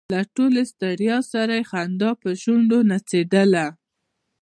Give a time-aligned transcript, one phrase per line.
[0.13, 3.65] له ټولې ستړیا سره یې خندا پر شونډو نڅېدله.